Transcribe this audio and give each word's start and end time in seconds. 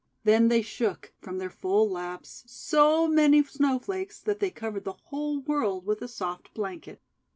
Then 0.23 0.47
they 0.47 0.63
shook, 0.63 1.13
from 1.21 1.37
their 1.37 1.51
full 1.51 1.87
laps, 1.87 2.43
so 2.47 3.07
many 3.07 3.43
Snowflakes 3.43 4.19
that 4.19 4.39
they 4.39 4.49
covered 4.49 4.83
the 4.83 4.93
whole 5.03 5.41
world 5.41 5.85
with 5.85 6.01
a 6.01 6.07
soft 6.07 6.51
blanket. 6.55 6.99